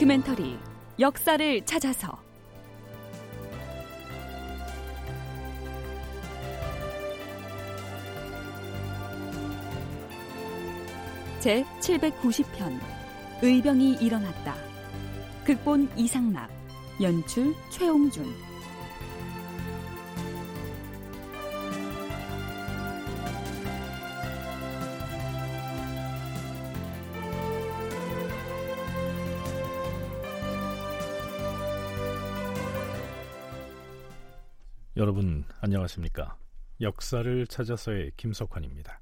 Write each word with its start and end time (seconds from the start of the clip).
다큐멘터리 0.00 0.58
역사를 0.98 1.66
찾아서 1.66 2.18
제 11.40 11.64
790편 11.80 12.80
의병이 13.42 13.98
일어났다. 14.00 14.54
극본 15.44 15.90
이상락 15.96 16.48
연출 17.02 17.54
최홍준 17.68 18.24
여러분 35.00 35.44
안녕하십니까? 35.62 36.36
역사를 36.82 37.46
찾아서의 37.46 38.12
김석환입니다. 38.18 39.00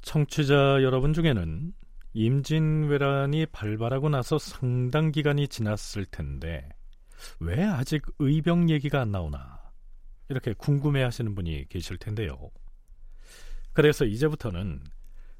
청취자 0.00 0.82
여러분 0.82 1.12
중에는 1.12 1.72
임진왜란이 2.12 3.46
발발하고 3.46 4.08
나서 4.08 4.40
상당 4.40 5.12
기간이 5.12 5.46
지났을 5.46 6.04
텐데 6.06 6.68
왜 7.38 7.62
아직 7.62 8.02
의병 8.18 8.70
얘기가 8.70 9.00
안 9.00 9.12
나오나 9.12 9.70
이렇게 10.28 10.52
궁금해하시는 10.52 11.36
분이 11.36 11.68
계실 11.68 11.96
텐데요. 11.96 12.50
그래서 13.72 14.04
이제부터는 14.04 14.82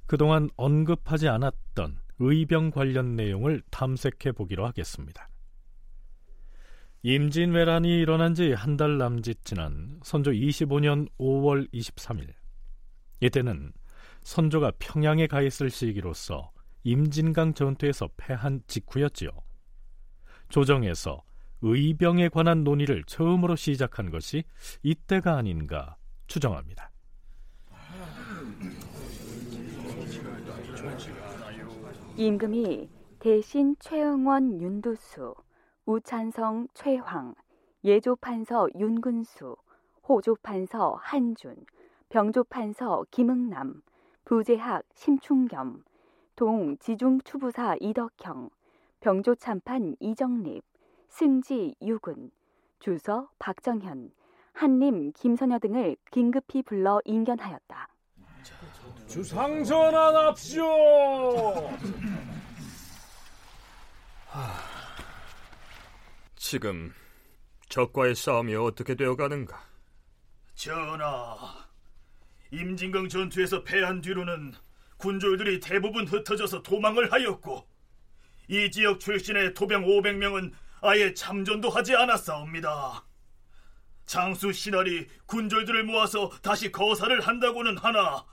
그동안 0.07 0.49
언급하지 0.57 1.27
않았던 1.27 1.99
의병 2.21 2.71
관련 2.71 3.17
내용을 3.17 3.61
탐색해 3.73 4.31
보기로 4.31 4.65
하겠습니다. 4.67 5.32
임진왜란이 7.05 8.01
일어난 8.01 8.35
지 8.35 8.53
한 8.55 8.77
달 8.77 8.97
남짓 8.99 9.45
지난 9.45 9.99
선조 10.05 10.31
25년 10.31 11.09
5월 11.19 11.69
23일 11.73 12.29
이때는 13.21 13.73
선조가 14.23 14.73
평양에 14.79 15.27
가 15.27 15.43
있을 15.43 15.69
시기로서 15.71 16.53
임진강 16.85 17.55
전투에서 17.55 18.09
패한 18.17 18.63
직후였지요. 18.69 19.31
조정에서 20.49 21.23
의병에 21.63 22.29
관한 22.29 22.63
논의를 22.63 23.03
처음으로 23.05 23.57
시작한 23.57 24.11
것이 24.11 24.45
이때가 24.83 25.37
아닌가 25.37 25.97
추정합니다. 26.29 26.91
임금이 32.17 32.89
대신 33.19 33.77
최응원 33.79 34.61
윤두수, 34.61 35.35
우찬성 35.85 36.69
최황, 36.75 37.35
예조판서 37.83 38.69
윤근수, 38.77 39.57
호조판서 40.09 40.99
한준, 41.01 41.67
병조판서 42.09 43.07
김응남, 43.11 43.83
부재학 44.25 44.85
심충겸, 44.95 45.83
동 46.37 46.79
지중추부사 46.79 47.77
이덕형, 47.81 48.51
병조참판 49.01 49.97
이정립, 49.99 50.63
승지 51.09 51.75
유근, 51.83 52.31
주서 52.79 53.29
박정현, 53.41 54.13
한림 54.53 55.13
김선여 55.13 55.59
등을 55.59 55.97
긴급히 56.13 56.63
불러 56.63 57.01
인견하였다. 57.05 57.89
주상전환합시오. 59.09 60.63
지금 66.53 66.93
적과의 67.71 68.15
싸움이 68.15 68.55
어떻게 68.57 68.95
되어가는가? 68.95 69.59
전하, 70.55 71.67
임진강 72.51 73.09
전투에서 73.09 73.65
패한 73.65 74.03
뒤로는 74.03 74.53
군졸들이 74.99 75.61
대부분 75.61 76.07
흩어져서 76.07 76.63
도망을 76.63 77.11
하였고 77.11 77.67
이 78.49 78.71
지역 78.71 79.01
출신의 79.01 79.55
토병 79.55 79.87
500명은 79.87 80.53
아예 80.83 81.15
참전도 81.15 81.71
하지 81.71 81.97
않았사옵니다. 81.97 83.03
장수 84.05 84.53
신할이 84.53 85.07
군졸들을 85.25 85.85
모아서 85.85 86.29
다시 86.43 86.71
거사를 86.71 87.19
한다고는 87.19 87.79
하나 87.79 88.27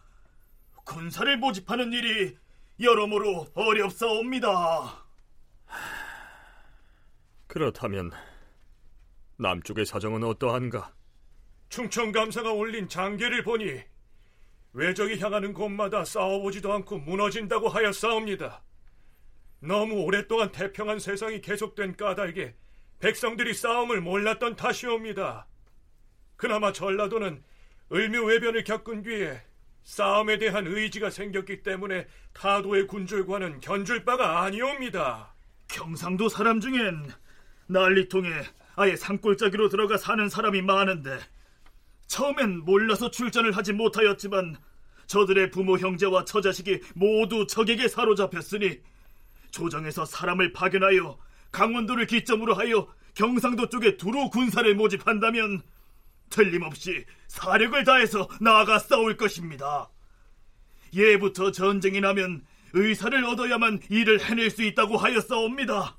군사를 0.84 1.38
모집하는 1.38 1.94
일이 1.94 2.36
여러모로 2.82 3.48
어렵사옵니다. 3.54 5.09
그렇다면 7.50 8.12
남쪽의 9.38 9.84
사정은 9.84 10.24
어떠한가? 10.24 10.94
충청감사가 11.70 12.54
올린 12.54 12.88
장계를 12.88 13.44
보니 13.44 13.82
외적이 14.74 15.20
향하는 15.20 15.52
곳마다 15.54 16.06
싸워보지도 16.06 16.72
않고 16.72 17.00
무너진다고 17.00 17.68
하였사옵니다. 17.68 18.64
너무 19.62 19.96
오랫동안 20.04 20.52
태평한 20.52 21.00
세상이 21.00 21.42
계속된 21.42 21.98
까닭에 21.98 22.56
백성들이 23.00 23.56
싸움을 23.56 24.00
몰랐던 24.02 24.56
탓이옵니다. 24.56 25.48
그나마 26.36 26.72
전라도는 26.72 27.44
을묘외변을 27.92 28.64
겪은 28.64 29.02
뒤에 29.02 29.42
싸움에 29.82 30.38
대한 30.38 30.68
의지가 30.68 31.10
생겼기 31.10 31.64
때문에 31.64 32.08
타도의 32.34 32.86
군졸과는 32.86 33.62
견줄 33.62 34.06
바가 34.06 34.44
아니옵니다. 34.44 35.34
경상도 35.68 36.30
사람 36.30 36.60
중엔 36.60 37.12
난리통에 37.70 38.30
아예 38.76 38.96
산골짜기로 38.96 39.70
들어가 39.70 39.98
사는 39.98 40.28
사람이 40.28 40.62
많은데 40.64 41.20
처음엔 42.08 42.66
몰라서 42.66 43.12
출전을 43.12 43.56
하지 43.56 43.74
못하였지만 43.74 44.58
저들의 45.06 45.52
부모 45.52 45.78
형제와 45.78 46.26
처자식이 46.26 46.82
모두 46.96 47.46
적에게 47.46 47.88
사로잡혔으니 47.88 48.80
조정에서 49.52 50.06
사람을 50.06 50.54
파견하여 50.54 51.18
강원도를 51.52 52.08
기점으로 52.08 52.56
하여 52.56 52.88
경상도 53.14 53.70
쪽에 53.70 53.98
두루 53.98 54.30
군사를 54.30 54.74
모집한다면 54.76 55.62
틀림없이 56.30 57.06
사력을 57.28 57.84
다해서 57.84 58.28
나아가 58.42 58.80
싸울 58.80 59.18
것입니다. 59.18 59.90
예부터 60.94 61.52
전쟁이 61.52 62.02
나면 62.02 62.46
의사를 62.74 63.24
얻어야만 63.26 63.82
일을 63.90 64.22
해낼 64.22 64.50
수 64.50 64.64
있다고 64.64 64.98
하였사옵니다. 64.98 65.98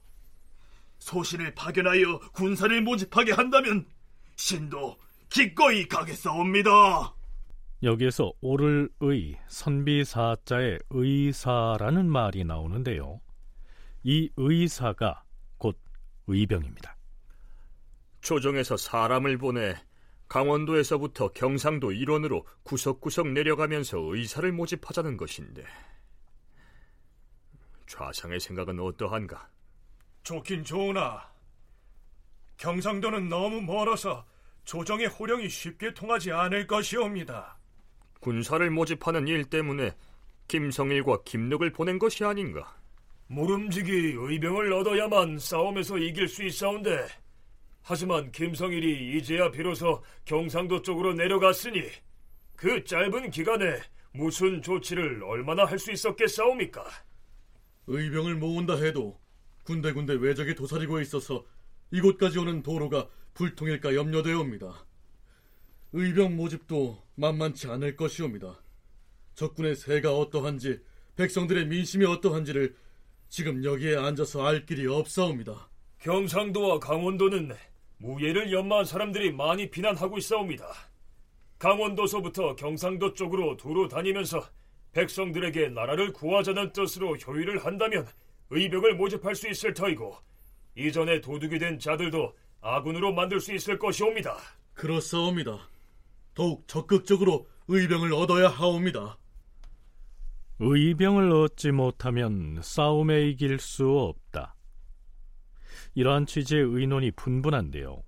소신을 1.00 1.54
파견하여 1.54 2.20
군사를 2.32 2.80
모집하게 2.82 3.32
한다면 3.32 3.86
신도 4.36 4.96
기꺼이 5.28 5.86
가겠사옵니다. 5.88 7.14
여기에서 7.82 8.32
오를 8.40 8.90
의, 9.00 9.38
선비사자의 9.48 10.78
의사라는 10.90 12.10
말이 12.10 12.44
나오는데요. 12.44 13.20
이 14.02 14.30
의사가 14.36 15.24
곧 15.56 15.78
의병입니다. 16.26 16.96
조정에서 18.20 18.76
사람을 18.76 19.38
보내 19.38 19.74
강원도에서부터 20.28 21.28
경상도 21.32 21.90
일원으로 21.90 22.46
구석구석 22.62 23.28
내려가면서 23.28 23.98
의사를 23.98 24.50
모집하자는 24.52 25.16
것인데 25.16 25.64
좌상의 27.88 28.38
생각은 28.38 28.78
어떠한가? 28.78 29.48
좋긴 30.22 30.64
좋으나 30.64 31.30
경상도는 32.56 33.28
너무 33.28 33.60
멀어서 33.62 34.24
조정의 34.64 35.06
호령이 35.08 35.48
쉽게 35.48 35.94
통하지 35.94 36.30
않을 36.32 36.66
것이옵니다. 36.66 37.58
군사를 38.20 38.68
모집하는 38.70 39.26
일 39.28 39.44
때문에 39.44 39.92
김성일과 40.48 41.22
김력을 41.24 41.70
보낸 41.72 41.98
것이 41.98 42.24
아닌가? 42.24 42.76
모름지기 43.28 43.90
의병을 44.18 44.72
얻어야만 44.72 45.38
싸움에서 45.38 45.96
이길 45.98 46.28
수 46.28 46.42
있사온데 46.44 47.06
하지만 47.82 48.30
김성일이 48.32 49.16
이제야 49.16 49.50
비로소 49.50 50.02
경상도 50.24 50.82
쪽으로 50.82 51.14
내려갔으니 51.14 51.82
그 52.56 52.84
짧은 52.84 53.30
기간에 53.30 53.80
무슨 54.12 54.60
조치를 54.60 55.22
얼마나 55.24 55.64
할 55.64 55.78
수 55.78 55.92
있었겠사옵니까? 55.92 56.84
의병을 57.86 58.34
모은다 58.34 58.74
해도 58.76 59.18
군데군데 59.64 60.14
외적이 60.14 60.54
도사리고 60.54 61.00
있어서 61.00 61.44
이곳까지 61.90 62.38
오는 62.38 62.62
도로가 62.62 63.08
불통일까 63.34 63.94
염려되옵니다. 63.94 64.86
의병 65.92 66.36
모집도 66.36 67.02
만만치 67.16 67.68
않을 67.68 67.96
것이옵니다. 67.96 68.62
적군의 69.34 69.76
세가 69.76 70.16
어떠한지 70.16 70.80
백성들의 71.16 71.66
민심이 71.66 72.04
어떠한지를 72.04 72.76
지금 73.28 73.64
여기에 73.64 73.96
앉아서 73.96 74.44
알 74.46 74.66
길이 74.66 74.86
없사옵니다. 74.86 75.68
경상도와 75.98 76.78
강원도는 76.78 77.52
무예를 77.98 78.52
연마한 78.52 78.84
사람들이 78.84 79.32
많이 79.32 79.70
비난하고 79.70 80.18
있사옵니다. 80.18 80.66
강원도서부터 81.58 82.56
경상도 82.56 83.12
쪽으로 83.12 83.56
두루 83.56 83.88
다니면서 83.88 84.42
백성들에게 84.92 85.68
나라를 85.68 86.12
구하자는 86.12 86.72
뜻으로 86.72 87.16
효의를 87.16 87.64
한다면 87.64 88.06
의병을 88.50 88.96
모집할 88.96 89.34
수 89.34 89.48
있을 89.48 89.72
터이고 89.74 90.16
이전에 90.76 91.20
도둑이 91.20 91.58
된 91.58 91.78
자들도 91.78 92.34
아군으로 92.60 93.12
만들 93.12 93.40
수 93.40 93.54
있을 93.54 93.78
것이옵니다. 93.78 94.36
그렇사옵니다. 94.74 95.68
더욱 96.34 96.66
적극적으로 96.66 97.48
의병을 97.68 98.12
얻어야 98.12 98.48
하옵니다. 98.48 99.18
의병을 100.58 101.32
얻지 101.32 101.72
못하면 101.72 102.60
싸움에 102.62 103.28
이길 103.28 103.58
수 103.58 103.88
없다. 103.88 104.54
이러한 105.94 106.26
취지의 106.26 106.62
의논이 106.62 107.12
분분한데요. 107.12 108.02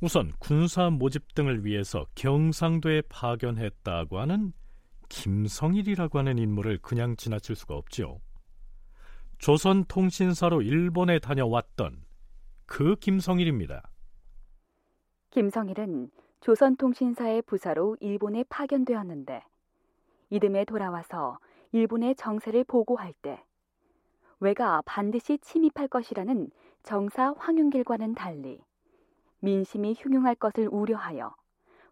우선 0.00 0.32
군사 0.38 0.90
모집 0.90 1.34
등을 1.34 1.64
위해서 1.64 2.06
경상도에 2.14 3.02
파견했다고 3.08 4.18
하는 4.20 4.52
김성일이라고 5.08 6.18
하는 6.18 6.38
인물을 6.38 6.78
그냥 6.78 7.16
지나칠 7.16 7.56
수가 7.56 7.74
없지요. 7.74 8.20
조선통신사로 9.38 10.62
일본에 10.62 11.18
다녀왔던 11.18 12.02
그 12.64 12.96
김성일입니다. 12.96 13.82
김성일은 15.30 16.10
조선통신사의 16.40 17.42
부사로 17.42 17.96
일본에 18.00 18.44
파견되었는데 18.48 19.42
이듬해 20.30 20.64
돌아와서 20.64 21.38
일본의 21.72 22.16
정세를 22.16 22.64
보고할 22.64 23.12
때 23.22 23.42
외가 24.40 24.82
반드시 24.84 25.38
침입할 25.38 25.88
것이라는 25.88 26.50
정사 26.82 27.34
황윤길과는 27.36 28.14
달리 28.14 28.60
민심이 29.40 29.94
흉흉할 29.98 30.34
것을 30.36 30.68
우려하여 30.70 31.34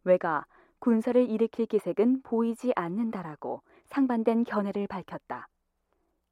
외가 0.04 0.46
군사를 0.78 1.30
일으킬 1.30 1.66
기색은 1.66 2.22
보이지 2.22 2.72
않는다라고 2.74 3.62
상반된 3.86 4.44
견해를 4.44 4.86
밝혔다. 4.86 5.48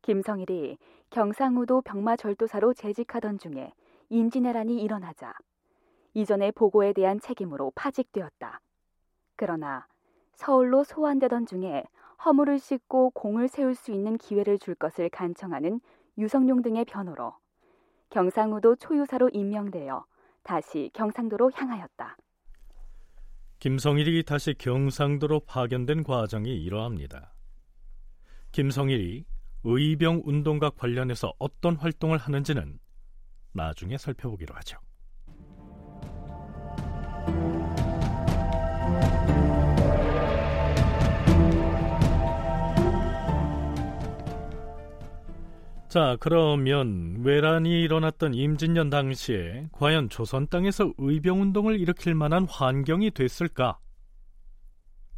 김성일이 0.03 0.79
경상우도 1.13 1.83
병마절도사로 1.83 2.73
재직하던 2.73 3.39
중에 3.39 3.73
임진왜란이 4.09 4.83
일어나자 4.83 5.35
이전의 6.15 6.53
보고에 6.53 6.95
대한 6.95 7.21
책임으로 7.21 7.71
파직되었다. 7.75 8.61
그러나 9.37 9.87
서울로 10.35 10.83
소환되던 10.85 11.45
중에 11.45 11.85
허물을 12.25 12.59
씻고 12.59 13.11
공을 13.11 13.49
세울 13.49 13.75
수 13.75 13.93
있는 13.93 14.17
기회를 14.17 14.59
줄 14.59 14.75
것을 14.75 15.11
간청하는 15.11 15.81
유성룡 16.17 16.63
등의 16.63 16.87
변호로 16.87 17.35
경상우도 18.09 18.77
초유사로 18.77 19.29
임명되어 19.35 20.07
다시 20.43 20.91
경상도로 20.95 21.51
향하였다. 21.55 22.17
김성일이 23.59 24.25
다시 24.25 24.55
경상도로 24.55 25.41
파견된 25.41 26.05
과정이 26.05 26.57
이러합니다. 26.63 27.35
김성일이 28.51 29.25
의병 29.65 30.23
운동과 30.25 30.71
관련해서 30.71 31.33
어떤 31.39 31.77
활동을 31.77 32.19
하는지는 32.19 32.79
나중에 33.53 33.97
살펴보기로 33.99 34.55
하죠. 34.57 34.79
자, 45.89 46.17
그러면 46.21 47.23
외란이 47.23 47.83
일어났던 47.83 48.33
임진년 48.33 48.89
당시에 48.89 49.69
과연 49.73 50.09
조선 50.09 50.49
땅에서 50.49 50.91
의병 50.97 51.43
운동을 51.43 51.79
일으킬 51.79 52.15
만한 52.15 52.47
환경이 52.49 53.11
됐을까? 53.11 53.79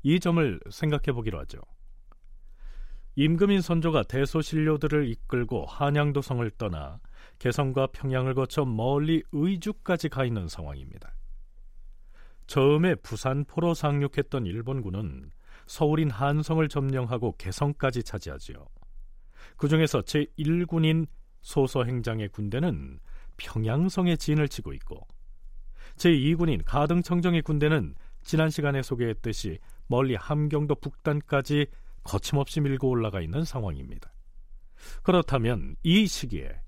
이 0.02 0.18
점을 0.18 0.60
생각해 0.68 1.12
보기로 1.12 1.38
하죠. 1.42 1.60
임금인 3.16 3.60
선조가 3.60 4.04
대소신료들을 4.04 5.08
이끌고 5.08 5.66
한양도성을 5.66 6.48
떠나 6.58 7.00
개성과 7.38 7.88
평양을 7.88 8.34
거쳐 8.34 8.64
멀리 8.64 9.22
의주까지 9.32 10.08
가 10.08 10.24
있는 10.24 10.48
상황입니다. 10.48 11.14
처음에 12.46 12.96
부산 12.96 13.44
포로 13.44 13.72
상륙했던 13.74 14.46
일본군은 14.46 15.30
서울인 15.66 16.10
한성을 16.10 16.68
점령하고 16.68 17.36
개성까지 17.38 18.02
차지하지요. 18.02 18.66
그 19.56 19.68
중에서 19.68 20.00
제1군인 20.02 21.06
소서행장의 21.40 22.30
군대는 22.30 22.98
평양성에 23.36 24.16
진을 24.16 24.48
치고 24.48 24.72
있고 24.74 25.06
제2군인 25.96 26.62
가등청정의 26.64 27.42
군대는 27.42 27.94
지난 28.22 28.50
시간에 28.50 28.82
소개했듯이 28.82 29.58
멀리 29.86 30.14
함경도 30.14 30.76
북단까지 30.76 31.66
거침없이 32.04 32.60
밀고 32.60 32.88
올라가 32.88 33.20
있는 33.20 33.44
상황입니다. 33.44 34.12
그렇다면 35.02 35.76
이 35.82 36.06
시기에 36.06 36.60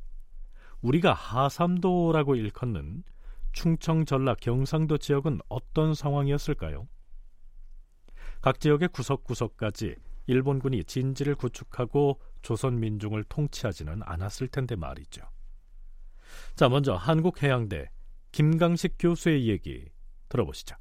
우리가 0.81 1.13
하삼도라고 1.13 2.35
일컫는 2.37 3.05
충청, 3.53 4.05
전라, 4.05 4.35
경상도 4.35 4.99
지역은 4.99 5.41
어떤 5.49 5.95
상황이었을까요? 5.95 6.89
각 8.43 8.61
지역의 8.61 8.89
구석구석까지 8.89 9.97
일본군이 10.27 10.85
진지를 10.85 11.35
구축하고 11.37 12.21
조선 12.43 12.81
민중을 12.81 13.25
통치하지는 13.25 14.03
않았을 14.05 14.49
텐데 14.49 14.77
말이죠. 14.77 15.23
자, 16.55 16.69
먼저 16.69 16.95
한국해양대 16.95 17.91
김강식 18.33 18.97
교수의 18.99 19.49
얘기 19.49 19.89
들어보시죠. 20.29 20.77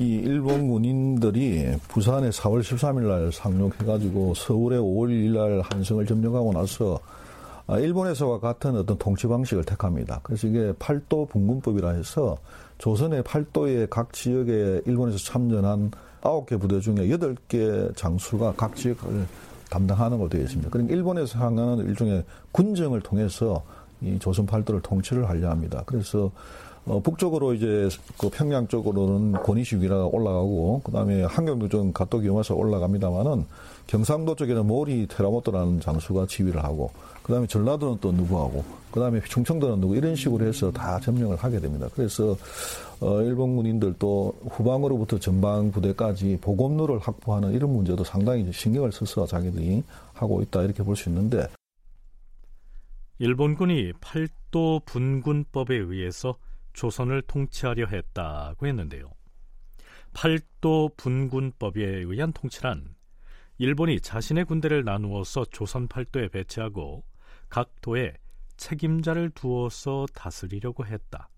이 0.00 0.14
일본 0.16 0.68
군인들이 0.68 1.76
부산에 1.88 2.30
4월 2.30 2.60
13일 2.62 3.06
날 3.06 3.30
상륙해가지고 3.32 4.34
서울에 4.34 4.76
5월 4.76 5.10
1일 5.10 5.36
날 5.36 5.60
한성을 5.60 6.04
점령하고 6.04 6.52
나서 6.52 6.98
아, 7.66 7.78
일본에서와 7.78 8.40
같은 8.40 8.76
어떤 8.76 8.98
통치 8.98 9.26
방식을 9.26 9.64
택합니다. 9.64 10.20
그래서 10.22 10.48
이게 10.48 10.72
팔도 10.78 11.26
분군법이라 11.26 11.90
해서 11.90 12.36
조선의 12.78 13.22
팔도의 13.22 13.86
각 13.88 14.12
지역에 14.12 14.82
일본에서 14.84 15.16
참전한 15.18 15.92
9개 16.22 16.60
부대 16.60 16.80
중에 16.80 16.96
8개 16.96 17.96
장수가 17.96 18.54
각 18.56 18.74
지역을 18.74 19.26
담당하는 19.70 20.18
걸로 20.18 20.28
되어 20.28 20.42
있습니다. 20.42 20.70
그러니까 20.70 20.94
일본에서 20.94 21.38
향하는 21.38 21.86
일종의 21.86 22.24
군정을 22.52 23.00
통해서 23.00 23.62
이 24.00 24.18
조선 24.18 24.44
팔도를 24.44 24.82
통치를 24.82 25.28
하려 25.28 25.48
합니다. 25.48 25.82
그래서 25.86 26.30
어, 26.86 27.00
북쪽으로 27.00 27.54
이제 27.54 27.88
그 28.18 28.28
평양 28.28 28.68
쪽으로는 28.68 29.32
권위식이라 29.42 30.04
올라가고 30.06 30.82
그다음에 30.84 31.22
한경도 31.24 31.68
좀 31.68 31.92
가독이 31.94 32.28
오면서 32.28 32.54
올라갑니다만은 32.54 33.46
경상도 33.86 34.34
쪽에는 34.36 34.66
모리 34.66 35.06
테라모토라는 35.06 35.80
장수가 35.80 36.26
지휘를 36.26 36.62
하고 36.62 36.90
그다음에 37.22 37.46
전라도는 37.46 37.98
또 38.02 38.12
누구하고 38.12 38.62
그다음에 38.90 39.20
충청도는 39.26 39.80
누구 39.80 39.96
이런 39.96 40.14
식으로 40.14 40.46
해서 40.46 40.70
다 40.70 41.00
점령을 41.00 41.36
하게 41.36 41.58
됩니다. 41.58 41.88
그래서 41.94 42.36
어, 43.00 43.22
일본 43.22 43.56
군인들도 43.56 44.34
후방으로부터 44.50 45.18
전방 45.18 45.70
부대까지 45.70 46.38
보급로를 46.42 46.98
확보하는 46.98 47.52
이런 47.52 47.72
문제도 47.72 48.04
상당히 48.04 48.50
신경을 48.52 48.92
써서 48.92 49.26
자기들이 49.26 49.82
하고 50.12 50.42
있다 50.42 50.62
이렇게 50.62 50.82
볼 50.82 50.96
수 50.96 51.08
있는데 51.08 51.48
일본군이 53.18 53.92
팔도 54.00 54.82
분군법에 54.84 55.74
의해서 55.76 56.36
조선을 56.74 57.22
통치하려 57.22 57.86
했다고 57.86 58.66
했는데요. 58.66 59.10
팔도 60.12 60.90
분군법에 60.96 61.82
의한 61.82 62.32
통치란 62.32 62.94
일본이 63.58 64.00
자신의 64.00 64.44
군대를 64.44 64.84
나누어서 64.84 65.46
조선 65.46 65.88
팔도에 65.88 66.28
배치하고 66.28 67.04
각 67.48 67.80
도에 67.80 68.14
책임자를 68.56 69.30
두어서 69.30 70.06
다스리려고 70.12 70.86
했다. 70.86 71.28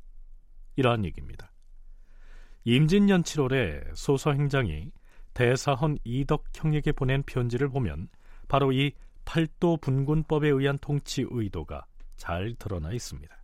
이러한 0.77 1.05
얘기입니다. 1.05 1.53
임진년 2.65 3.23
7월에 3.23 3.95
소서 3.95 4.33
행장이 4.33 4.91
대사헌 5.35 5.99
이덕형에게 6.05 6.93
보낸 6.93 7.23
편지를 7.23 7.69
보면 7.69 8.09
바로 8.49 8.73
이 8.73 8.93
팔도 9.25 9.79
분군법에 9.79 10.49
의한 10.49 10.79
통치 10.79 11.25
의도가 11.29 11.85
잘 12.17 12.55
드러나 12.59 12.93
있습니다. 12.93 13.37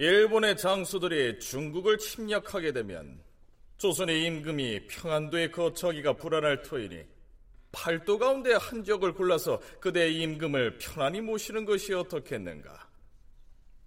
일본의 0.00 0.56
장수들이 0.56 1.40
중국을 1.40 1.98
침략하게 1.98 2.72
되면 2.72 3.22
조선의 3.76 4.24
임금이 4.24 4.86
평안도에 4.86 5.50
거처기가 5.50 6.14
불안할 6.14 6.62
터이니 6.62 7.02
팔도 7.70 8.18
가운데 8.18 8.54
한 8.54 8.82
지역을 8.82 9.12
골라서 9.12 9.60
그대의 9.78 10.16
임금을 10.22 10.78
편안히 10.78 11.20
모시는 11.20 11.66
것이 11.66 11.92
어떻겠는가? 11.92 12.88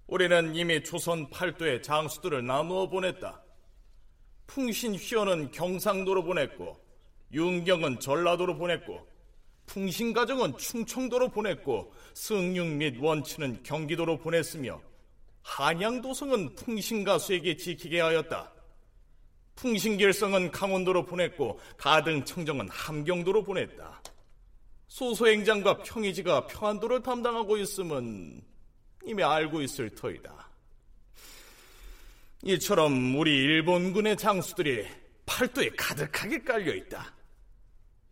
우리는 0.06 0.54
이미 0.54 0.84
조선 0.84 1.32
팔도의 1.32 1.82
장수들을 1.82 2.46
나누어 2.46 2.88
보냈다. 2.88 3.42
풍신 4.46 4.94
휘어는 4.94 5.50
경상도로 5.50 6.26
보냈고, 6.26 6.80
윤경은 7.32 8.00
전라도로 8.00 8.58
보냈고, 8.58 9.08
풍신 9.66 10.14
가정은 10.14 10.60
충청도로 10.60 11.30
보냈고, 11.30 11.92
승융 12.14 12.78
및 12.78 13.00
원치는 13.02 13.64
경기도로 13.64 14.20
보냈으며, 14.20 14.80
한양도성은 15.44 16.56
풍신가수에게 16.56 17.58
지키게 17.58 18.02
하였다. 18.02 18.52
풍신결성은 19.56 20.52
강원도로 20.52 21.06
보냈고 21.06 21.60
가등청정은 21.78 22.70
함경도로 22.70 23.44
보냈다. 23.44 24.02
소소행장과 24.88 25.84
평의지가 25.84 26.48
평안도를 26.48 27.04
담당하고 27.04 27.58
있음은 27.58 28.42
이미 29.06 29.24
알고 29.24 29.62
있을 29.62 29.90
터이다. 29.90 30.50
이처럼 32.44 33.16
우리 33.16 33.32
일본군의 33.32 34.18
장수들이 34.18 34.86
팔도에 35.26 35.70
가득하게 35.78 36.44
깔려 36.44 36.74
있다. 36.74 37.14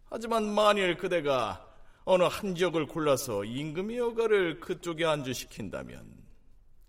하지만 0.09 0.53
만일 0.53 0.97
그대가 0.97 1.67
어느 2.03 2.23
한 2.23 2.55
지역을 2.55 2.87
골라서 2.87 3.43
임금의 3.43 3.97
여가를 3.97 4.59
그쪽에 4.59 5.05
안주시킨다면 5.05 6.20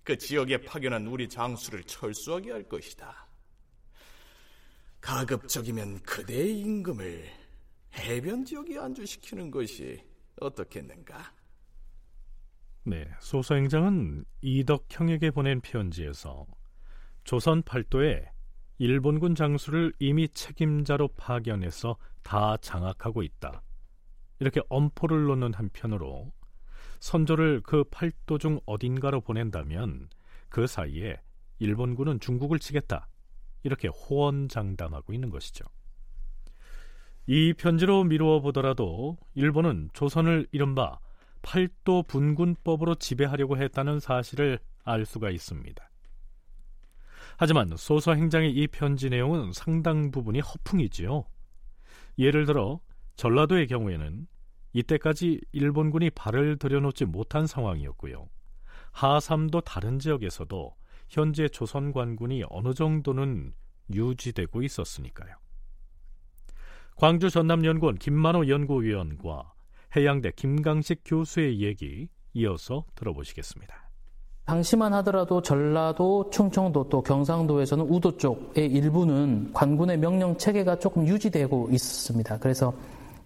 그 0.04 0.18
지역에 0.18 0.59
파견한 0.59 1.06
우리 1.06 1.28
장수를 1.28 1.85
철수하게 1.85 2.50
할 2.52 2.68
것이다. 2.68 3.28
가급적이면 5.00 6.02
그대의 6.02 6.59
임금을 6.61 7.25
해변 7.94 8.44
지역에 8.44 8.78
안주시키는 8.78 9.50
것이 9.50 10.02
어떻겠는가? 10.40 11.32
네, 12.85 13.09
소서행장은 13.21 14.25
이덕형에게 14.40 15.30
보낸 15.30 15.61
편지에서 15.61 16.47
조선 17.25 17.62
팔도에 17.62 18.28
일본군 18.78 19.37
장수를 19.37 19.92
이미 20.00 20.28
책임자로 20.28 21.09
파견해서 21.16 21.97
다 22.23 22.56
장악하고 22.56 23.23
있다. 23.23 23.62
이렇게 24.40 24.61
엄포를 24.68 25.25
놓는 25.25 25.54
한편으로 25.54 26.32
선조를 27.02 27.62
그 27.64 27.82
팔도 27.90 28.38
중 28.38 28.61
어딘가로 28.64 29.23
보낸다면 29.23 30.09
그 30.49 30.68
사이에 30.68 31.21
일본군은 31.59 32.21
중국을 32.21 32.61
치겠다. 32.61 33.09
이렇게 33.64 33.88
호언장담하고 33.88 35.12
있는 35.12 35.28
것이죠. 35.28 35.64
이 37.26 37.54
편지로 37.54 38.04
미루어 38.04 38.40
보더라도 38.40 39.18
일본은 39.35 39.90
조선을 39.92 40.47
이른바 40.52 41.00
팔도 41.42 42.04
분군법으로 42.04 42.94
지배하려고 42.94 43.59
했다는 43.59 43.99
사실을 43.99 44.61
알 44.85 45.04
수가 45.04 45.30
있습니다. 45.30 45.90
하지만 47.37 47.76
소서 47.76 48.14
행장의 48.14 48.52
이 48.52 48.68
편지 48.68 49.11
내용은 49.11 49.52
상당 49.52 50.12
부분이 50.12 50.38
허풍이지요. 50.38 51.25
예를 52.18 52.47
들어 52.47 52.80
전라도의 53.16 53.66
경우에는 53.66 54.28
이때까지 54.73 55.41
일본군이 55.52 56.11
발을 56.11 56.59
들여놓지 56.59 57.05
못한 57.07 57.47
상황이었고요. 57.47 58.29
하삼도 58.93 59.62
다른 59.62 59.99
지역에서도 59.99 60.75
현재 61.09 61.49
조선 61.49 61.93
관군이 61.93 62.45
어느 62.49 62.75
정도는 62.75 63.52
유지되고 63.93 64.62
있었으니까요. 64.62 65.35
광주 66.97 67.31
전남연구원 67.31 67.97
김만호 67.97 68.49
연구위원과 68.49 69.52
해양대 69.97 70.33
김강식 70.37 71.02
교수의 71.05 71.61
얘기 71.61 72.09
이어서 72.35 72.85
들어보시겠습니다. 72.95 73.83
당시만 74.45 74.93
하더라도 74.95 75.41
전라도, 75.41 76.29
충청도 76.31 76.88
또 76.88 77.02
경상도에서는 77.02 77.85
우도 77.85 78.17
쪽의 78.17 78.67
일부는 78.67 79.52
관군의 79.52 79.99
명령 79.99 80.37
체계가 80.37 80.79
조금 80.79 81.07
유지되고 81.07 81.69
있었습니다. 81.71 82.38
그래서 82.38 82.75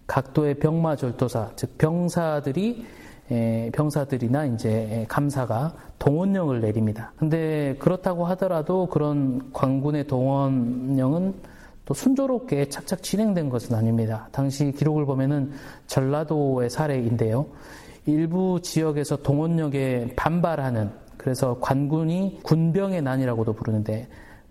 각도의 0.07 0.55
병마절도사, 0.59 1.51
즉 1.55 1.77
병사들이 1.77 2.85
병사들이나 3.73 4.45
이제 4.45 5.05
감사가 5.09 5.73
동원령을 5.99 6.61
내립니다. 6.61 7.11
근데 7.17 7.75
그렇다고 7.79 8.25
하더라도 8.25 8.87
그런 8.87 9.51
관군의 9.51 10.07
동원령은 10.07 11.33
또 11.85 11.93
순조롭게 11.93 12.69
착착 12.69 13.03
진행된 13.03 13.49
것은 13.49 13.75
아닙니다. 13.75 14.27
당시 14.31 14.71
기록을 14.71 15.05
보면은 15.05 15.51
전라도의 15.87 16.69
사례인데요. 16.69 17.47
일부 18.05 18.61
지역에서 18.61 19.17
동원령에 19.17 20.13
반발하는 20.15 20.91
그래서 21.17 21.57
관군이 21.59 22.39
군병의 22.43 23.01
난이라고도 23.01 23.53
부르는데 23.53 24.07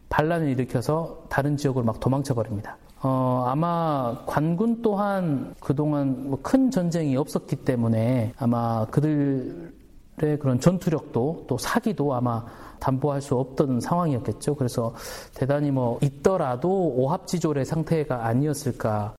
반란을 0.08 0.48
일으켜서 0.48 1.24
다른 1.28 1.56
지역으로 1.56 1.84
막 1.84 2.00
도망쳐 2.00 2.34
버립니다. 2.34 2.76
어, 3.06 3.44
아마 3.46 4.24
관군 4.26 4.82
또한 4.82 5.54
그동안 5.60 6.28
뭐 6.28 6.38
큰 6.42 6.70
전쟁이 6.72 7.16
없었기 7.16 7.56
때문에 7.56 8.32
아마 8.36 8.84
그들의 8.86 10.38
그런 10.40 10.58
전투력도 10.60 11.44
또 11.48 11.58
사기도 11.58 12.14
아마 12.14 12.44
담보할 12.80 13.22
수 13.22 13.36
없던 13.36 13.80
상황이었겠죠. 13.80 14.56
그래서 14.56 14.92
대단히 15.34 15.70
뭐 15.70 15.98
있더라도 16.02 16.68
오합지졸의 16.96 17.64
상태가 17.64 18.26
아니었을까. 18.26 19.14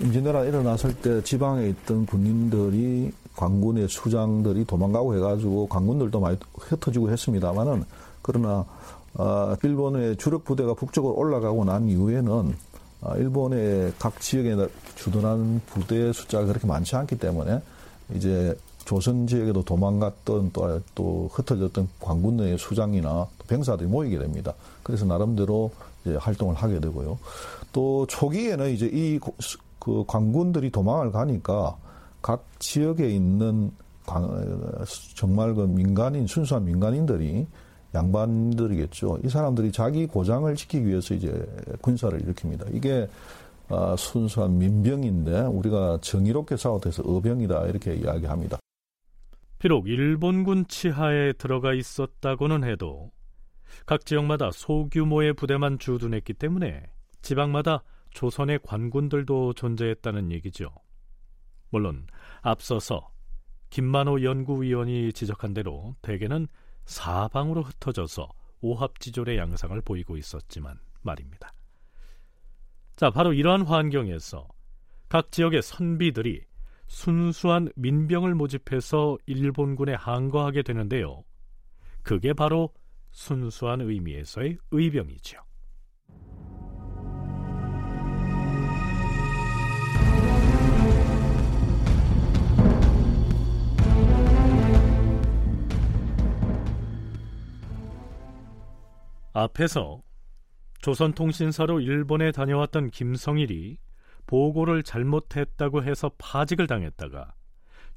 임진왜란 0.00 0.46
일어났을 0.46 0.94
때 0.96 1.22
지방에 1.22 1.68
있던 1.68 2.06
군인들이 2.06 3.12
관군의 3.34 3.88
수장들이 3.88 4.64
도망가고 4.64 5.16
해가지고 5.16 5.66
관군들도 5.66 6.20
많이 6.20 6.36
흩어지고 6.58 7.10
했습니다만은 7.10 7.84
그러나 8.22 8.64
어, 9.18 9.54
일본의 9.62 10.16
주력 10.16 10.44
부대가 10.44 10.74
북쪽으로 10.74 11.14
올라가고 11.14 11.64
난 11.64 11.88
이후에는 11.88 12.54
어, 13.02 13.16
일본의 13.16 13.94
각 13.98 14.20
지역에 14.20 14.56
주둔한 14.96 15.60
부대의 15.66 16.12
숫자가 16.12 16.46
그렇게 16.46 16.66
많지 16.66 16.96
않기 16.96 17.18
때문에 17.18 17.60
이제 18.14 18.56
조선 18.84 19.26
지역에도 19.26 19.64
도망갔던 19.64 20.50
또, 20.52 20.80
또 20.94 21.28
흩어졌던 21.32 21.88
관군 22.00 22.40
의 22.40 22.56
수장이나 22.56 23.26
병사들이 23.48 23.88
모이게 23.88 24.18
됩니다. 24.18 24.54
그래서 24.82 25.04
나름대로 25.04 25.72
이제 26.04 26.16
활동을 26.16 26.54
하게 26.54 26.78
되고요. 26.78 27.18
또 27.72 28.06
초기에는 28.06 28.70
이제 28.70 28.88
이 28.92 29.18
그 29.86 30.02
관군들이 30.04 30.70
도망을 30.72 31.12
가니까 31.12 31.76
각 32.20 32.44
지역에 32.58 33.08
있는 33.08 33.70
정말 35.14 35.54
그 35.54 35.60
민간인 35.60 36.26
순수한 36.26 36.64
민간인들이 36.64 37.46
양반들이겠죠. 37.94 39.20
이 39.24 39.28
사람들이 39.28 39.72
자기 39.72 40.06
고장을 40.06 40.54
지키기 40.54 40.86
위해서 40.86 41.14
이제 41.14 41.32
군사를 41.80 42.18
일으킵니다. 42.18 42.74
이게 42.74 43.08
아, 43.68 43.96
순수한 43.96 44.58
민병인데 44.58 45.40
우리가 45.40 45.98
정의롭게 46.00 46.56
싸워서 46.56 47.02
어병이다 47.02 47.66
이렇게 47.66 47.94
이야기합니다. 47.94 48.58
비록 49.58 49.88
일본군 49.88 50.66
치하에 50.68 51.32
들어가 51.32 51.72
있었다고는 51.72 52.64
해도 52.64 53.10
각 53.86 54.04
지역마다 54.04 54.50
소규모의 54.52 55.34
부대만 55.34 55.78
주둔했기 55.78 56.34
때문에 56.34 56.84
지방마다 57.22 57.82
조선의 58.10 58.60
관군들도 58.62 59.54
존재했다는 59.54 60.30
얘기죠. 60.32 60.70
물론 61.70 62.06
앞서서 62.42 63.10
김만호 63.70 64.22
연구위원이 64.22 65.12
지적한 65.12 65.52
대로 65.52 65.96
대개는 66.02 66.46
사방으로 66.86 67.62
흩어져서 67.62 68.28
오합지졸의 68.60 69.36
양상을 69.36 69.80
보이고 69.82 70.16
있었지만 70.16 70.78
말입니다. 71.02 71.52
자, 72.96 73.10
바로 73.10 73.32
이러한 73.32 73.62
환경에서 73.62 74.48
각 75.08 75.30
지역의 75.30 75.62
선비들이 75.62 76.44
순수한 76.86 77.70
민병을 77.76 78.34
모집해서 78.34 79.18
일본군에 79.26 79.94
항거하게 79.94 80.62
되는데요. 80.62 81.24
그게 82.02 82.32
바로 82.32 82.72
순수한 83.10 83.80
의미에서의 83.80 84.58
의병이죠. 84.70 85.45
앞에서 99.36 100.02
조선통신사로 100.80 101.80
일본에 101.80 102.32
다녀왔던 102.32 102.90
김성일이 102.90 103.76
보고를 104.26 104.82
잘못했다고 104.82 105.84
해서 105.84 106.10
파직을 106.18 106.66
당했다가 106.66 107.34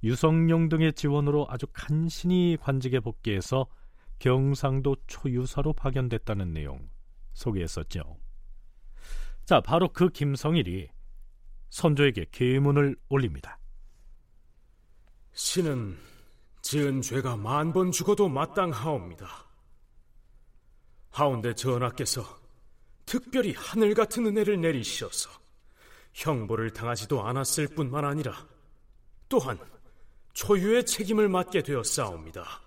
유성룡 0.04 0.70
등의 0.70 0.94
지원으로 0.94 1.48
아주 1.50 1.66
간신히 1.74 2.58
관직에 2.60 3.00
복귀해서 3.00 3.68
경상도 4.20 4.96
초유사로 5.08 5.74
파견됐다는 5.74 6.54
내용 6.54 6.90
소개했었죠. 7.34 8.18
자, 9.46 9.62
바로 9.62 9.88
그 9.90 10.10
김성일이 10.10 10.90
선조에게 11.70 12.26
계문을 12.32 12.98
올립니다. 13.08 13.60
신은 15.34 15.96
지은 16.62 17.02
죄가 17.02 17.38
만 17.38 17.72
번 17.72 17.92
죽어도 17.92 18.28
마땅하옵니다. 18.28 19.49
하운데 21.20 21.54
전하께서 21.54 22.40
특별히 23.06 23.54
하늘 23.54 23.94
같은 23.94 24.26
은혜를 24.26 24.62
내리시어서 24.62 25.30
형벌을 26.14 26.72
당하지도 26.72 27.26
않았을 27.26 27.68
뿐만 27.70 28.06
아니라 28.06 28.48
또한 29.28 29.60
초유의 30.34 30.86
책임을 30.86 31.28
맡게 31.28 31.64
되었사옵니다. 31.64 32.62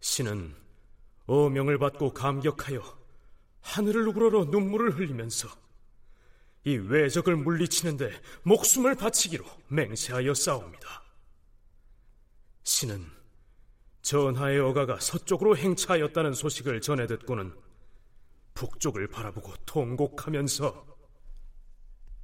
신은 0.00 0.54
어명을 1.26 1.78
받고 1.78 2.14
감격하여 2.14 2.80
하늘을 3.62 4.06
우러러 4.08 4.44
눈물을 4.44 4.96
흘리면서 4.96 5.48
이 6.64 6.76
외적을 6.76 7.34
물리치는데 7.36 8.12
목숨을 8.44 8.94
바치기로 8.94 9.44
맹세하여 9.68 10.34
싸웁니다. 10.34 11.02
신은 12.62 13.15
전하의 14.06 14.60
어가가 14.60 15.00
서쪽으로 15.00 15.56
행차하였다는 15.56 16.32
소식을 16.32 16.80
전해 16.80 17.08
듣고는 17.08 17.52
북쪽을 18.54 19.08
바라보고 19.08 19.52
통곡하면서 19.66 20.86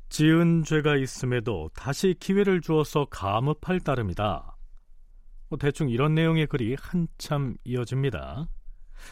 지은 0.08 0.62
죄가 0.62 0.94
있음에도 0.96 1.70
다시 1.74 2.14
기회를 2.20 2.60
주어서 2.60 3.06
감업할 3.06 3.80
따름이다. 3.80 4.56
뭐 5.48 5.58
대충 5.58 5.88
이런 5.90 6.14
내용의 6.14 6.46
글이 6.46 6.76
한참 6.78 7.56
이어집니다. 7.64 8.46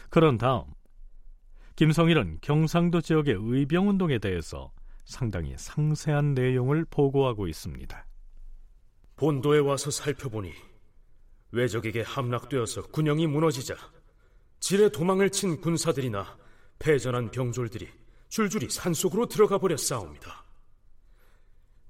그런 0.09 0.37
다음 0.37 0.63
김성일은 1.75 2.37
경상도 2.39 3.01
지역의 3.01 3.35
의병운동에 3.37 4.19
대해서 4.19 4.71
상당히 5.03 5.55
상세한 5.57 6.35
내용을 6.35 6.85
보고하고 6.89 7.49
있습니다. 7.49 8.07
본도에 9.17 9.59
와서 9.59 9.91
살펴보니 9.91 10.70
외적에게 11.51 12.01
함락되어서 12.01 12.83
군영이 12.87 13.27
무너지자 13.27 13.75
지레 14.59 14.89
도망을 14.89 15.29
친 15.29 15.59
군사들이나 15.59 16.37
패전한 16.79 17.31
병졸들이 17.31 17.89
줄줄이 18.29 18.69
산속으로 18.69 19.27
들어가 19.27 19.57
버려 19.57 19.75
싸웁니다. 19.75 20.45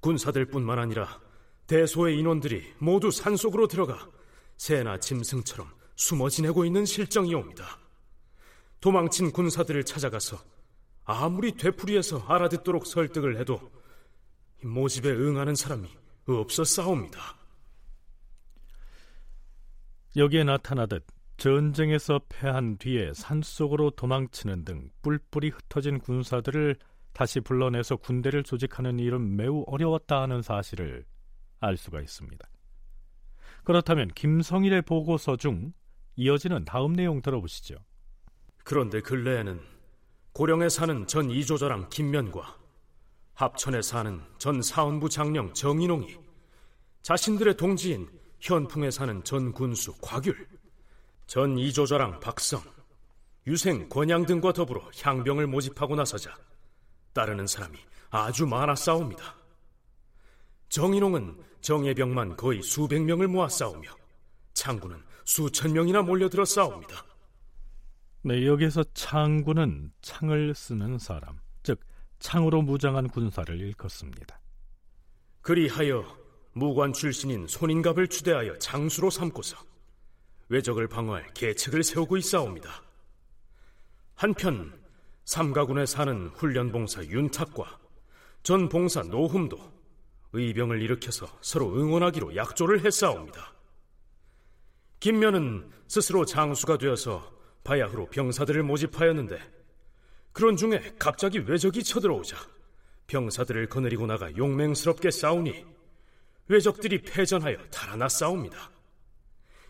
군사들뿐만 0.00 0.78
아니라 0.78 1.20
대소의 1.66 2.18
인원들이 2.18 2.74
모두 2.78 3.10
산속으로 3.10 3.68
들어가 3.68 4.08
새나 4.56 4.98
짐승처럼 4.98 5.70
숨어 5.96 6.28
지내고 6.28 6.64
있는 6.64 6.84
실정이옵니다. 6.84 7.78
도망친 8.80 9.30
군사들을 9.30 9.84
찾아가서 9.84 10.38
아무리 11.04 11.56
되풀이해서 11.56 12.24
알아듣도록 12.26 12.86
설득을 12.86 13.38
해도 13.38 13.70
모집에 14.62 15.10
응하는 15.10 15.54
사람이 15.54 15.88
없어 16.26 16.64
싸웁니다. 16.64 17.41
여기에 20.14 20.44
나타나듯 20.44 21.06
전쟁에서 21.38 22.20
패한 22.28 22.76
뒤에 22.76 23.12
산속으로 23.14 23.90
도망치는 23.92 24.64
등 24.64 24.90
뿔뿔이 25.00 25.48
흩어진 25.48 25.98
군사들을 25.98 26.76
다시 27.14 27.40
불러내서 27.40 27.96
군대를 27.96 28.42
조직하는 28.42 28.98
일은 28.98 29.36
매우 29.36 29.64
어려웠다 29.66 30.22
하는 30.22 30.42
사실을 30.42 31.04
알 31.60 31.76
수가 31.76 32.00
있습니다. 32.00 32.46
그렇다면 33.64 34.08
김성일의 34.08 34.82
보고서 34.82 35.36
중 35.36 35.72
이어지는 36.16 36.64
다음 36.66 36.92
내용 36.92 37.22
들어보시죠. 37.22 37.76
그런데 38.64 39.00
근래에는 39.00 39.60
고령에 40.32 40.68
사는 40.68 41.06
전 41.06 41.30
이조자랑 41.30 41.88
김면과 41.88 42.58
합천에 43.34 43.80
사는 43.80 44.20
전 44.38 44.60
사원부 44.60 45.08
장령 45.08 45.54
정인홍이 45.54 46.16
자신들의 47.02 47.56
동지인 47.56 48.08
현풍에 48.42 48.90
사는 48.90 49.22
전 49.22 49.52
군수 49.52 49.94
곽율, 50.02 50.48
전 51.26 51.56
이조자랑 51.56 52.18
박성, 52.18 52.60
유생 53.46 53.88
권양 53.88 54.26
등과 54.26 54.52
더불어 54.52 54.90
향병을 55.00 55.46
모집하고 55.46 55.94
나서자 55.94 56.36
따르는 57.12 57.46
사람이 57.46 57.78
아주 58.10 58.44
많아 58.44 58.74
싸웁니다. 58.74 59.36
정인홍은 60.70 61.40
정예병만 61.60 62.36
거의 62.36 62.62
수백 62.62 63.02
명을 63.02 63.28
모아 63.28 63.48
싸우며 63.48 63.88
창군은 64.54 65.00
수천 65.24 65.72
명이나 65.72 66.02
몰려들어 66.02 66.44
싸웁니다. 66.44 67.04
네, 68.22 68.44
여기서 68.44 68.82
창군은 68.92 69.92
창을 70.00 70.52
쓰는 70.54 70.98
사람, 70.98 71.38
즉 71.62 71.80
창으로 72.18 72.62
무장한 72.62 73.08
군사를 73.08 73.56
일컫습니다. 73.56 74.40
그리하여 75.42 76.21
무관 76.54 76.92
출신인 76.92 77.46
손인갑을 77.46 78.08
추대하여 78.08 78.58
장수로 78.58 79.10
삼고서 79.10 79.56
외적을 80.48 80.86
방어할 80.86 81.32
계책을 81.34 81.82
세우고 81.82 82.18
있사옵니다. 82.18 82.82
한편 84.14 84.78
삼가군에 85.24 85.86
사는 85.86 86.28
훈련봉사 86.28 87.04
윤탁과 87.04 87.78
전 88.42 88.68
봉사 88.68 89.02
노흠도 89.02 89.58
의병을 90.34 90.82
일으켜서 90.82 91.26
서로 91.40 91.74
응원하기로 91.74 92.36
약조를 92.36 92.84
했사옵니다. 92.84 93.54
김면은 95.00 95.70
스스로 95.88 96.24
장수가 96.24 96.78
되어서 96.78 97.32
바야흐로 97.64 98.10
병사들을 98.10 98.62
모집하였는데 98.62 99.40
그런 100.32 100.56
중에 100.56 100.94
갑자기 100.98 101.38
외적이 101.38 101.82
쳐들어오자 101.82 102.36
병사들을 103.06 103.68
거느리고 103.68 104.06
나가 104.06 104.34
용맹스럽게 104.36 105.10
싸우니 105.10 105.64
외적들이 106.48 107.02
패전하여 107.02 107.56
달아나 107.70 108.08
싸웁니다. 108.08 108.70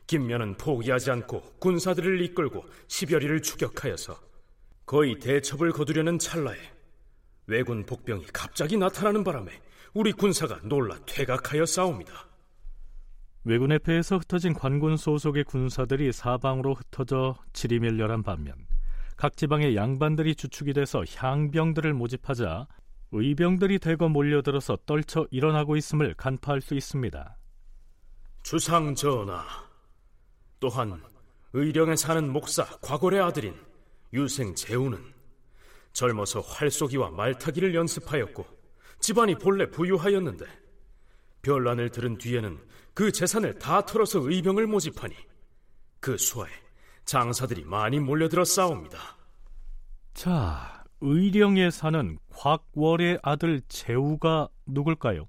김면은 0.07 0.57
포기하지 0.57 1.11
않고 1.11 1.41
군사들을 1.59 2.21
이끌고 2.23 2.65
시별이를 2.89 3.43
추격하여서 3.43 4.19
거의 4.85 5.19
대첩을 5.19 5.73
거두려는 5.73 6.19
찰나에 6.19 6.59
왜군 7.47 7.87
복병이 7.87 8.27
갑자기 8.33 8.77
나타나는 8.77 9.25
바람에 9.25 9.51
우리 9.95 10.13
군사가 10.13 10.61
놀라 10.65 10.99
퇴각하여 11.07 11.67
싸웁니다. 11.67 12.29
왜군의 13.45 13.81
패에서 13.81 14.19
흩어진 14.19 14.55
관군 14.55 14.97
소속의 14.97 15.45
군사들이 15.45 16.13
사방으로 16.13 16.75
흩어져 16.75 17.37
지리멸렬한 17.53 18.23
반면 18.23 18.55
각 19.17 19.37
지방의 19.37 19.77
양반들이 19.77 20.35
주축이 20.35 20.73
돼서 20.73 21.05
향병들을 21.17 21.93
모집하자 21.93 22.67
의병들이 23.13 23.79
대거 23.79 24.09
몰려들어서 24.09 24.79
떨쳐 24.87 25.27
일어나고 25.31 25.77
있음을 25.77 26.15
간파할 26.15 26.61
수 26.61 26.75
있습니다. 26.75 27.37
주상 28.43 28.95
전하, 28.95 29.45
또한 30.59 31.03
의령에 31.53 31.97
사는 31.97 32.33
목사 32.33 32.65
과골의 32.81 33.21
아들인 33.21 33.55
유생 34.13 34.55
재우는 34.55 34.99
젊어서 35.93 36.41
활쏘기와 36.41 37.11
말타기를 37.11 37.75
연습하였고 37.75 38.47
집안이 39.01 39.35
본래 39.37 39.71
부유하였는데 39.71 40.47
별난을 41.43 41.91
들은 41.91 42.17
뒤에는 42.17 42.59
그 42.95 43.13
재산을 43.13 43.59
다 43.59 43.85
털어서 43.85 44.21
의병을 44.21 44.67
모집하니 44.67 45.15
그 46.01 46.17
수하에 46.17 46.51
장사들이 47.05 47.65
많이 47.65 47.99
몰려들어 47.99 48.45
싸웁니다. 48.45 48.99
자, 50.15 50.82
의령에 51.03 51.71
사는 51.71 52.17
곽월의 52.31 53.19
아들 53.23 53.61
재우가 53.69 54.49
누굴까요? 54.67 55.29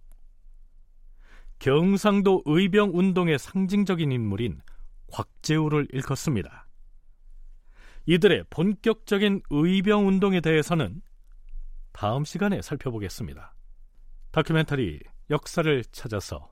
경상도 1.60 2.44
의병 2.46 2.92
운동의 2.94 3.40
상징적인 3.40 4.12
인물인 4.12 4.62
곽재우를 5.12 5.88
일컫습니다. 5.92 6.68
이들의 8.06 8.46
본격적인 8.50 9.42
의병 9.50 10.08
운동에 10.08 10.42
대해서는 10.42 11.02
다음 11.92 12.26
시간에 12.26 12.62
살펴보겠습니다. 12.62 13.54
다큐멘터리 14.32 15.00
역사를 15.30 15.84
찾아서 15.92 16.52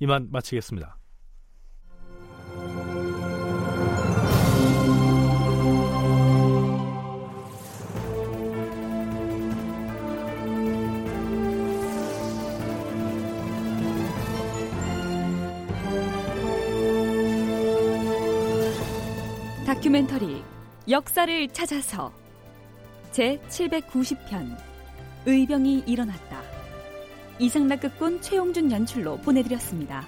이만 0.00 0.28
마치겠습니다. 0.30 0.98
다큐멘터리 19.82 20.44
역사를 20.88 21.48
찾아서 21.48 22.12
제 23.10 23.40
790편 23.48 24.56
의병이 25.26 25.82
일어났다. 25.88 26.40
이상락 27.40 27.80
극본 27.80 28.20
최용준 28.20 28.70
연출로 28.70 29.16
보내드렸습니다. 29.16 30.06